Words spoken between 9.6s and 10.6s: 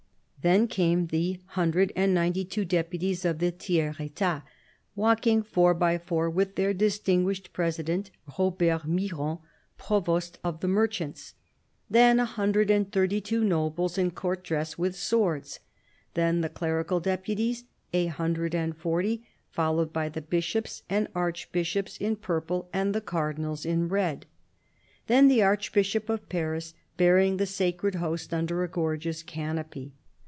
provost